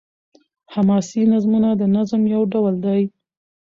[0.73, 3.03] حماسي نظمونه د نظم يو ډول دﺉ.